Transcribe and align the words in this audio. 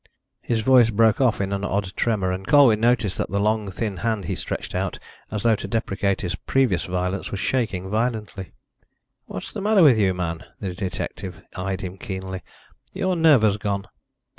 His 0.41 0.61
voice 0.61 0.89
broke 0.89 1.21
off 1.21 1.39
in 1.39 1.53
an 1.53 1.63
odd 1.63 1.95
tremor, 1.95 2.31
and 2.31 2.47
Colwyn 2.47 2.79
noticed 2.79 3.19
that 3.19 3.29
the 3.29 3.39
long 3.39 3.69
thin 3.69 3.97
hand 3.97 4.25
he 4.25 4.33
stretched 4.33 4.73
out, 4.73 4.97
as 5.29 5.43
though 5.43 5.55
to 5.55 5.67
deprecate 5.67 6.21
his 6.21 6.33
previous 6.33 6.85
violence, 6.85 7.29
was 7.29 7.39
shaking 7.39 7.87
violently. 7.87 8.51
"What's 9.27 9.53
the 9.53 9.61
matter 9.61 9.83
with 9.83 9.99
you, 9.99 10.15
man?" 10.15 10.43
The 10.59 10.73
detective 10.73 11.43
eyed 11.55 11.81
him 11.81 11.99
keenly. 11.99 12.41
"Your 12.93 13.15
nerve 13.15 13.43
has 13.43 13.57
gone." 13.57 13.89